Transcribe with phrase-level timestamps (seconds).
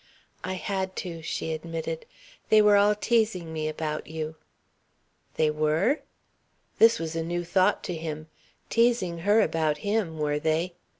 [0.43, 2.07] "I had to," she admitted.
[2.49, 4.35] "They were all teasing me about you."
[5.35, 5.99] "They were?"
[6.79, 8.27] This was a new thought to him.
[8.71, 10.73] Teasing her about him, were they?